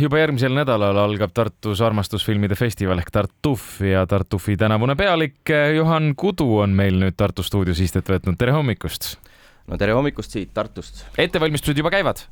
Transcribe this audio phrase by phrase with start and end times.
[0.00, 6.58] juba järgmisel nädalal algab Tartus armastusfilmide festival ehk Tartuf ja Tartufi tänavune pealik Juhan Kudu
[6.64, 8.38] on meil nüüd Tartu stuudios istet võtnud.
[8.40, 9.16] tere hommikust!
[9.66, 11.04] no tere hommikust siit Tartust!
[11.18, 12.22] ettevalmistused juba käivad?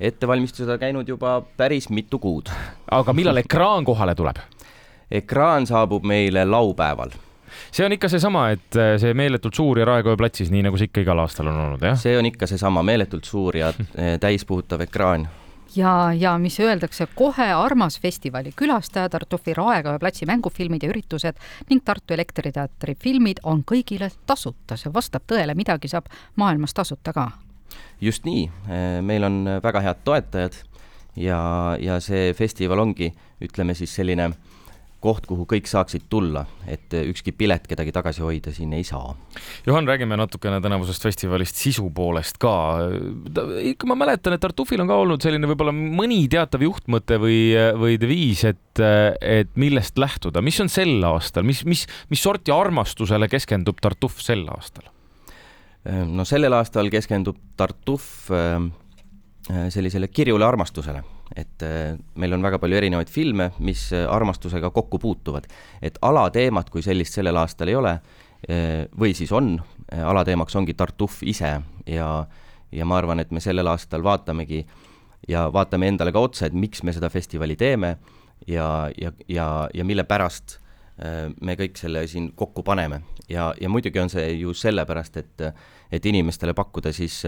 [0.00, 2.48] ettevalmistused on käinud juba päris mitu kuud.
[2.90, 4.40] aga millal ekraan kohale tuleb?
[5.10, 7.12] ekraan saabub meile laupäeval
[7.70, 10.88] see on ikka seesama, et äh, see meeletult suur ja Raekoja platsis, nii nagu see
[10.88, 12.00] ikka igal aastal on olnud, jah?
[12.00, 15.28] see on ikka seesama meeletult suur ja äh, täispuhutav ekraan
[15.76, 21.38] ja, ja mis öeldakse, kohe armas festivali külastaja, Tartufi Raekoja platsi mängufilmid ja üritused
[21.70, 27.30] ning Tartu Elektriteatri filmid on kõigile tasuta, see vastab tõele, midagi saab maailmas tasuta ka.
[28.00, 30.56] just nii, äh, meil on väga head toetajad
[31.16, 34.61] ja, ja see festival ongi, ütleme siis selline äh,
[35.02, 39.12] koht, kuhu kõik saaksid tulla, et ükski pilet kedagi tagasi hoida siin ei saa.
[39.66, 42.54] Juhan, räägime natukene tänavusest festivalist sisu poolest ka.
[43.72, 47.40] ikka ma mäletan, et Tartufil on ka olnud selline võib-olla mõni teatav juhtmõte või,
[47.78, 48.82] või deviis, et,
[49.20, 54.46] et millest lähtuda, mis on sel aastal, mis, mis, mis sorti armastusele keskendub Tartuf sel
[54.54, 54.88] aastal?
[55.82, 58.60] no sellel aastal keskendub Tartuf äh,
[59.74, 61.02] sellisele kirjule armastusele
[61.36, 65.46] et äh, meil on väga palju erinevaid filme, mis äh, armastusega kokku puutuvad.
[65.82, 69.56] et alateemat kui sellist sellel aastal ei ole äh, või siis on,
[69.92, 71.52] alateemaks ongi Tartuf ise
[71.86, 72.08] ja,
[72.72, 74.64] ja ma arvan, et me sellel aastal vaatamegi
[75.28, 77.96] ja vaatame endale ka otsa, et miks me seda festivali teeme
[78.46, 80.58] ja, ja, ja, ja mille pärast
[81.40, 83.00] me kõik selle siin kokku paneme.
[83.28, 85.44] ja, ja muidugi on see ju sellepärast, et,
[85.90, 87.22] et inimestele pakkuda siis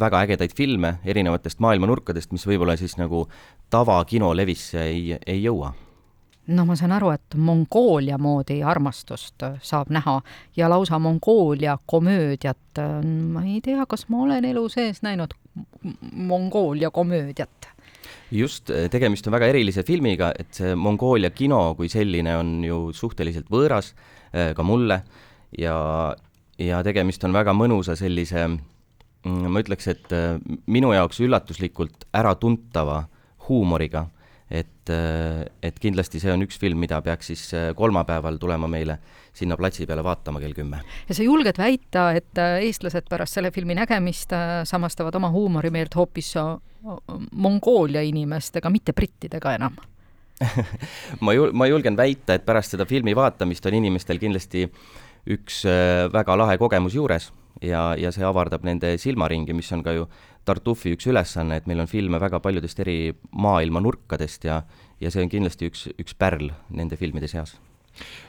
[0.00, 3.26] väga ägedaid filme erinevatest maailmanurkadest, mis võib-olla siis nagu
[3.70, 5.72] tavakinolevisse ei, ei jõua
[6.46, 10.20] no ma saan aru, et Mongoolia moodi armastust saab näha
[10.56, 12.80] ja lausa Mongoolia komöödiat.
[13.32, 15.34] ma ei tea, kas ma olen elu sees näinud
[16.12, 17.68] Mongoolia komöödiat.
[18.30, 23.50] just, tegemist on väga erilise filmiga, et see Mongoolia kino kui selline on ju suhteliselt
[23.50, 23.94] võõras
[24.54, 25.02] ka mulle
[25.58, 26.14] ja,
[26.58, 28.75] ja tegemist on väga mõnusa sellise Mm,
[29.26, 30.36] ma ütleks, et äh,
[30.70, 33.04] minu jaoks üllatuslikult äratuntava
[33.48, 34.06] huumoriga,
[34.50, 38.98] et, äh, et kindlasti see on üks film, mida peaks siis äh, kolmapäeval tulema meile
[39.36, 40.80] sinna platsi peale vaatama kell kümme.
[41.08, 44.32] ja sa julged väita, et eestlased pärast selle filmi nägemist
[44.64, 46.34] samastavad oma huumorimeelt hoopis
[47.32, 49.74] Mongoolia inimestega, mitte brittidega enam
[51.24, 54.68] ma jul-, ma julgen väita, et pärast seda filmi vaatamist on inimestel kindlasti
[55.26, 55.64] üks
[56.12, 57.32] väga lahe kogemus juures
[57.62, 60.08] ja, ja see avardab nende silmaringi, mis on ka ju
[60.46, 62.98] Tartufi üks ülesanne, et meil on filme väga paljudest eri
[63.34, 64.60] maailma nurkadest ja,
[65.02, 67.56] ja see on kindlasti üks, üks pärl nende filmide seas.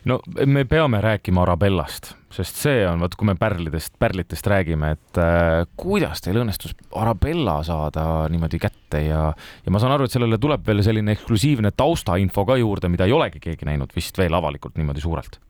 [0.07, 5.19] No me peame rääkima Arabellast, sest see on, vot kui me pärlidest, pärlitest räägime, et
[5.19, 10.39] äh, kuidas teil õnnestus Arabella saada niimoodi kätte ja, ja ma saan aru, et sellele
[10.41, 14.79] tuleb veel selline eksklusiivne taustainfo ka juurde, mida ei olegi keegi näinud vist veel avalikult
[14.79, 15.41] niimoodi suurelt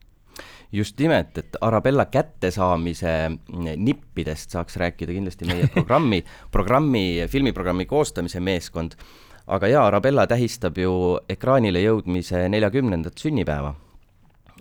[0.72, 3.30] just nimelt, et Arabella kättesaamise
[3.76, 8.98] nippidest saaks rääkida kindlasti meie programmi, programmi, filmiprogrammi koostamise meeskond.
[9.46, 13.74] aga jaa, Arabella tähistab ju ekraanile jõudmise neljakümnendat sünnipäeva.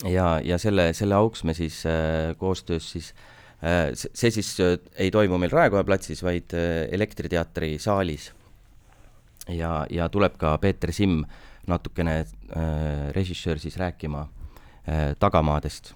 [0.07, 3.13] ja, ja selle, selle auks me siis äh, koostöös siis
[3.63, 8.31] äh, see siis äh, ei toimu meil Raekoja platsis, vaid äh, Elektriteatri saalis.
[9.49, 11.25] ja, ja tuleb ka Peeter Simm
[11.67, 14.27] natukene äh, režissöör siis rääkima
[15.19, 15.93] tagamaadest.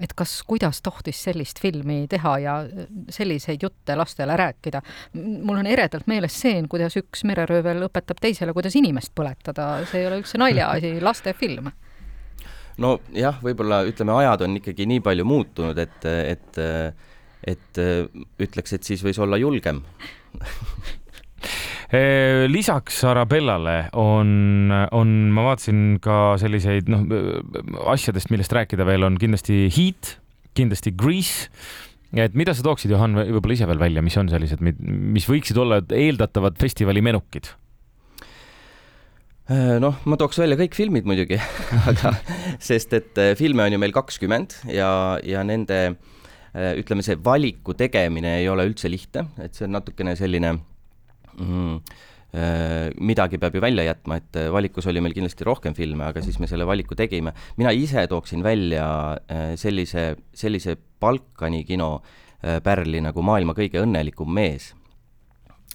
[0.00, 4.82] et kas, kuidas tohtis sellist filmi teha ja äh, selliseid jutte lastele rääkida?
[5.14, 10.10] mul on eredalt meeles stseen, kuidas üks mereröövel õpetab teisele, kuidas inimest põletada, see ei
[10.10, 11.72] ole üldse naljaasi, lastefilm
[12.76, 16.60] nojah, võib-olla ütleme, ajad on ikkagi nii palju muutunud, et, et,
[17.54, 17.80] et
[18.44, 19.80] ütleks, et siis võis olla julgem
[22.50, 27.04] lisaks Arabellale on, on, ma vaatasin ka selliseid noh,
[27.92, 30.16] asjadest, millest rääkida veel on kindlasti Heat,
[30.58, 31.46] kindlasti Grease
[32.14, 35.80] et mida sa tooksid, Johan, võib-olla ise veel välja, mis on sellised, mis võiksid olla
[35.94, 37.50] eeldatavad festivali menukid?
[39.46, 41.38] Eh, noh, ma tooks välja kõik filmid muidugi
[41.90, 42.16] aga
[42.58, 44.88] sest et eh, filme on ju meil kakskümmend ja,
[45.22, 46.00] ja nende
[46.56, 50.54] ütleme, see valiku tegemine ei ole üldse lihtne, et see on natukene selline
[51.38, 51.80] mm,.
[53.00, 56.36] midagi peab ju välja jätma, et äh, valikus oli meil kindlasti rohkem filme, aga siis
[56.42, 57.32] me selle valiku tegime.
[57.56, 58.86] mina ise tooksin välja
[59.30, 62.02] äh, sellise, sellise Balkani kino
[62.62, 64.74] pärli nagu Maailma kõige õnnelikum mees.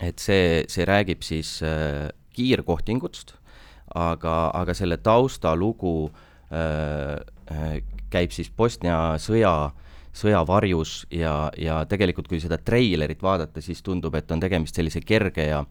[0.01, 1.59] et see, see räägib siis
[2.35, 3.33] kiirkohtingust,
[3.95, 6.11] aga, aga selle taustalugu
[8.11, 9.71] käib siis Bosnia sõja
[10.13, 15.47] sõjavarjus ja, ja tegelikult kui seda treilerit vaadata, siis tundub, et on tegemist sellise kerge
[15.47, 15.63] ja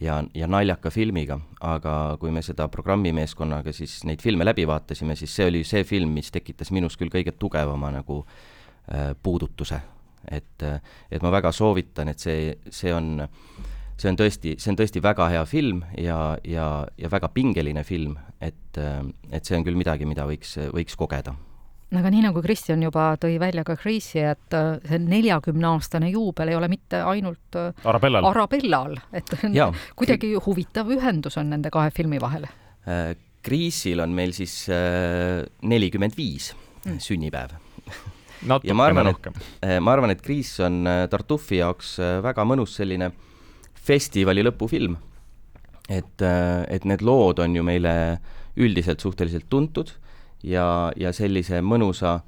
[0.00, 5.34] ja, ja naljaka filmiga, aga kui me seda programmimeeskonnaga siis neid filme läbi vaatasime, siis
[5.36, 9.80] see oli see film, mis tekitas minus küll kõige tugevama nagu äh, puudutuse.
[10.30, 10.62] et,
[11.10, 13.26] et ma väga soovitan, et see, see on,
[13.98, 18.16] see on tõesti, see on tõesti väga hea film ja, ja, ja väga pingeline film,
[18.40, 18.78] et,
[19.30, 21.34] et see on küll midagi, mida võiks, võiks kogeda
[22.00, 26.56] aga nii nagu Kristjan juba tõi välja ka Kreisi, et äh, see neljakümneaastane juubel ei
[26.58, 29.68] ole mitte ainult äh, Arabellal, Arabellal, et ja,
[29.98, 32.48] kuidagi huvitav ühendus on nende kahe filmi vahel.
[33.42, 36.48] Kriisil on meil siis nelikümmend viis
[36.82, 36.98] mm.
[37.02, 37.54] sünnipäev
[38.66, 39.28] ja ma arvan, et,
[39.78, 41.94] ma arvan, et Kriis on Tartufi jaoks
[42.24, 43.12] väga mõnus selline
[43.78, 44.96] festivali lõpufilm.
[45.90, 47.94] et, et need lood on ju meile
[48.58, 49.94] üldiselt suhteliselt tuntud
[50.42, 50.66] ja,
[50.96, 52.18] ja sellise mõnusa,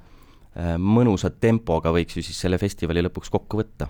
[0.55, 3.89] äh, mõnusa tempoga võiks ju siis selle festivali lõpuks kokku võtta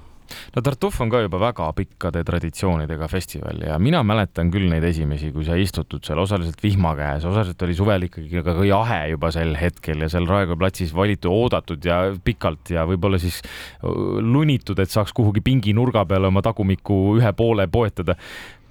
[0.55, 5.31] no Tartuf on ka juba väga pikkade traditsioonidega festival ja mina mäletan küll neid esimesi,
[5.35, 9.55] kui sa istutud seal osaliselt vihma käes, osaliselt oli suvel ikkagi ka jahe juba sel
[9.59, 13.41] hetkel ja seal Raekoja platsis valitud, oodatud ja pikalt ja võib-olla siis
[13.83, 18.17] lunitud, et saaks kuhugi pinginurga peale oma tagumikku ühe poole poetada.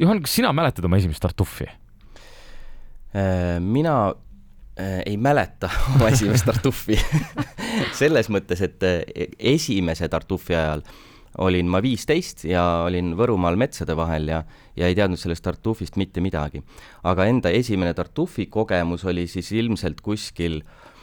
[0.00, 1.68] Juhan, kas sina mäletad oma esimest Tartufi?
[3.14, 4.12] Äh, mina
[4.76, 6.98] ei mäleta oma esimest Tartufi
[8.00, 9.02] selles mõttes, et äh,
[9.38, 10.84] esimese Tartufi ajal
[11.38, 14.42] olin ma viisteist ja olin Võrumaal metsade vahel ja,
[14.78, 16.62] ja ei teadnud sellest Tartufist mitte midagi.
[17.02, 20.93] aga enda esimene Tartufi kogemus oli siis ilmselt kuskil mm,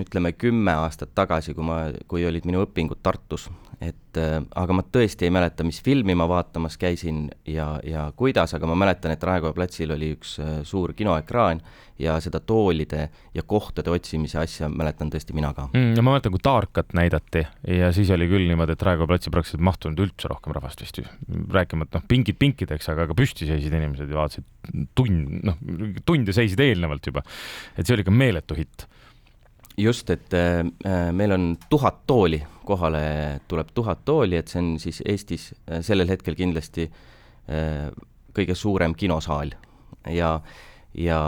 [0.00, 1.78] ütleme kümme aastat tagasi, kui ma,
[2.08, 3.48] kui olid minu õpingud Tartus
[3.82, 8.54] et äh, aga ma tõesti ei mäleta, mis filmi ma vaatamas käisin ja, ja kuidas,
[8.56, 11.62] aga ma mäletan, et Raekoja platsil oli üks äh, suur kinoekraan
[12.00, 15.92] ja seda toolide ja kohtade otsimise asja mäletan tõesti mina ka mm,.
[15.98, 19.66] ja ma mäletan, kui Taarkat näidati ja siis oli küll niimoodi, et Raekoja platsi praktiliselt
[19.66, 21.02] mahtunud üldse rohkem rahvast vist,
[21.54, 24.50] rääkimata noh, pingid pinkideks, aga ka püsti seisid inimesed ja vaatasid
[24.98, 25.60] tund, noh,
[26.06, 27.24] tunde seisid eelnevalt juba.
[27.76, 28.88] et see oli ikka meeletu hitt
[29.78, 35.02] just, et äh, meil on tuhat tooli, kohale tuleb tuhat tooli, et see on siis
[35.06, 37.90] Eestis äh, sellel hetkel kindlasti äh,
[38.34, 39.54] kõige suurem kinosaal.
[40.10, 40.38] Ja
[40.94, 41.18] ja,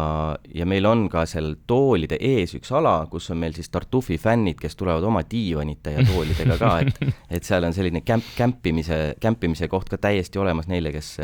[0.54, 4.60] ja meil on ka seal toolide ees üks ala, kus on meil siis Tartufi fännid,
[4.62, 9.68] kes tulevad oma diivanite ja toolidega ka, et et seal on selline kämp, kämpimise, kämpimise
[9.68, 11.16] koht ka täiesti olemas neile, kes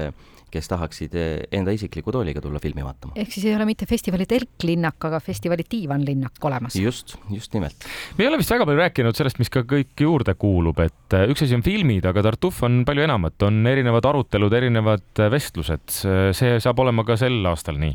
[0.53, 3.17] kes tahaksid eh, enda isikliku tooliga tulla filmi vaatama.
[3.19, 6.77] ehk siis ei ole mitte festivali telklinnak, aga festivali diivanlinnak olemas?
[6.77, 7.89] just, just nimelt.
[8.19, 11.27] me ei ole vist väga palju rääkinud sellest, mis ka kõik juurde kuulub, et eh,
[11.33, 15.99] üks asi on filmid, aga Tartuf on palju enamat, on erinevad arutelud, erinevad eh, vestlused.
[16.37, 17.95] see saab olema ka sel aastal nii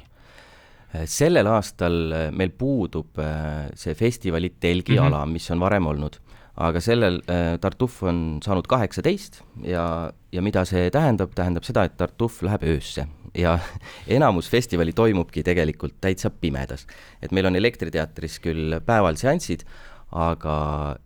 [1.08, 1.98] sellel aastal
[2.34, 3.20] meil puudub
[3.76, 5.34] see festivali telgiala mm, -hmm.
[5.36, 6.16] mis on varem olnud
[6.58, 11.98] aga sellel äh, Tartuf on saanud kaheksateist ja, ja mida see tähendab, tähendab seda, et
[12.00, 13.08] Tartuf läheb öösse
[13.38, 13.58] ja
[14.18, 16.88] enamus festivali toimubki tegelikult täitsa pimedas.
[17.22, 19.68] et meil on Elektriteatris küll päeval seansid,
[20.12, 20.98] aga,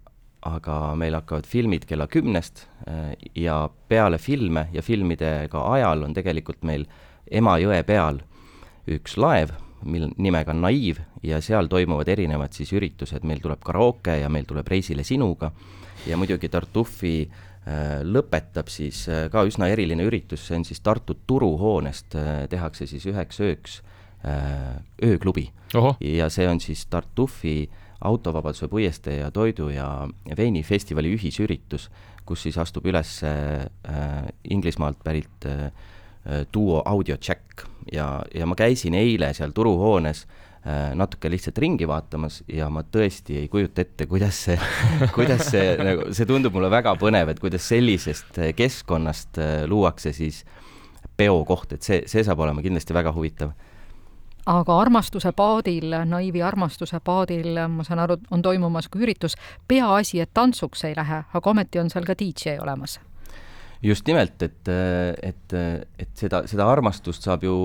[0.48, 6.64] aga meil hakkavad filmid kella kümnest äh, ja peale filme ja filmidega ajal on tegelikult
[6.64, 6.88] meil
[7.32, 8.18] Emajõe peal
[8.92, 9.54] üks laev
[9.86, 14.68] mil nimega Naiv ja seal toimuvad erinevad siis üritused, meil tuleb karaoke ja meil tuleb
[14.68, 15.52] Reisile sinuga.
[16.08, 21.20] Ja muidugi Tartufi äh, lõpetab siis äh, ka üsna eriline üritus, see on siis Tartu
[21.28, 23.82] turuhoonest äh, tehakse siis üheks ööks
[25.02, 25.48] ööklubi.
[26.00, 27.70] ja see on siis Tartufi
[28.06, 30.08] autovabaduse puiestee ja toidu ja
[30.38, 31.88] veinifestivali ühisüritus,
[32.26, 33.16] kus siis astub üles
[34.54, 35.72] Inglismaalt pärit Äh,
[36.54, 37.66] duo Audio Check.
[37.92, 40.28] Ja, ja ma käisin eile seal turuhoones
[40.68, 44.60] äh, natuke lihtsalt ringi vaatamas ja ma tõesti ei kujuta ette, kuidas see,
[45.18, 50.44] kuidas see nagu, see tundub mulle väga põnev, et kuidas sellisest äh, keskkonnast luuakse siis
[51.18, 53.54] peokoht, et see, see saab olema kindlasti väga huvitav.
[54.50, 59.38] Aga armastuse paadil, naiivi armastuse paadil, ma saan aru, on toimumas ka üritus,
[59.70, 62.98] peaasi, et tantsuks ei lähe, aga ometi on seal ka DJ olemas
[63.82, 65.56] just nimelt, et, et,
[66.00, 67.56] et seda, seda armastust saab ju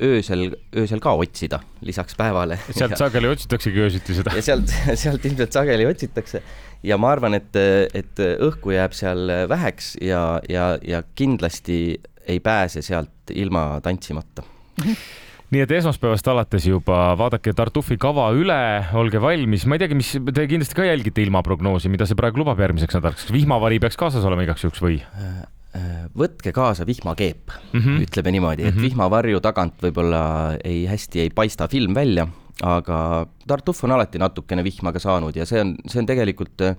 [0.00, 2.58] öösel, öösel ka otsida, lisaks päevale.
[2.70, 4.34] sealt sageli otsitaksegi öösiti seda.
[4.36, 6.42] ja sealt, sealt ilmselt sageli otsitakse
[6.86, 7.56] ja ma arvan, et,
[7.94, 12.00] et õhku jääb seal väheks ja, ja, ja kindlasti
[12.30, 14.46] ei pääse sealt ilma tantsimata
[15.50, 18.58] nii et esmaspäevast alates juba vaadake Tartufi kava üle,
[18.98, 22.60] olge valmis, ma ei teagi, mis, te kindlasti ka jälgite ilmaprognoosi, mida see praegu lubab
[22.62, 25.00] järgmiseks nädalaks, kas vihmavari peaks kaasas olema igaks juhuks või?
[25.02, 25.40] Äh,
[25.80, 28.04] äh, võtke kaasa vihmakeep mm, -hmm.
[28.06, 28.90] ütleme niimoodi, et mm -hmm.
[28.90, 30.22] vihmavarju tagant võib-olla
[30.64, 32.28] ei, hästi ei paista film välja,
[32.62, 36.76] aga Tartuf on alati natukene vihma ka saanud ja see on, see on tegelikult äh,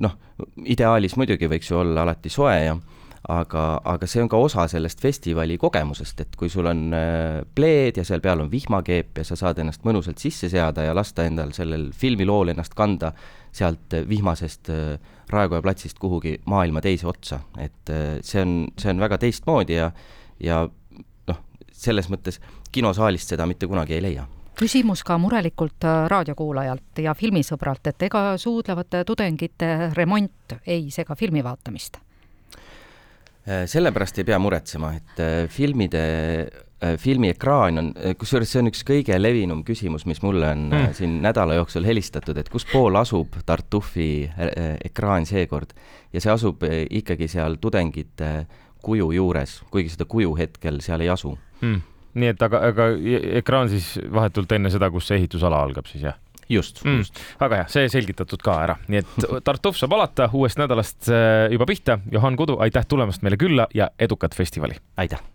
[0.00, 0.18] noh,
[0.64, 2.76] ideaalis muidugi võiks ju olla alati soe ja
[3.28, 7.98] aga, aga see on ka osa sellest festivali kogemusest, et kui sul on äh, pleed
[7.98, 11.50] ja seal peal on vihmakeep ja sa saad ennast mõnusalt sisse seada ja lasta endal
[11.56, 13.12] sellel filmilool ennast kanda
[13.56, 19.02] sealt vihmasest äh, Raekoja platsist kuhugi maailma teise otsa, et äh, see on, see on
[19.02, 19.90] väga teistmoodi ja,
[20.38, 20.62] ja
[21.26, 21.42] noh,
[21.72, 22.38] selles mõttes
[22.72, 29.02] kinosaalist seda mitte kunagi ei leia küsimus ka murelikult raadiokuulajalt ja filmisõbralt, et ega suudlevate
[29.04, 32.05] tudengite remont ei sega filmi vaatamist?
[33.46, 36.00] Äh, sellepärast ei pea muretsema, et äh, filmide,
[36.82, 40.96] äh, filmiekraan on, kusjuures see on üks kõige levinum küsimus, mis mulle on mm.
[40.98, 44.26] siin nädala jooksul helistatud, et kus pool asub Tartufi
[44.88, 45.76] ekraan seekord.
[46.10, 48.32] ja see asub ikkagi seal tudengite
[48.82, 51.78] kuju juures, kuigi seda kuju hetkel seal ei asu mm.
[52.18, 52.88] nii et aga, aga
[53.44, 56.18] ekraan siis vahetult enne seda, kus see ehitusala algab siis, jah?
[56.48, 57.22] Just mm,, just.
[57.40, 61.68] väga hea, see selgitatud ka ära, nii et Tartuf saab alata uuest nädalast äh, juba
[61.68, 62.00] pihta.
[62.12, 64.78] Johan Kudu, aitäh tulemast meile külla ja edukat festivali!
[64.96, 65.26] aitäh!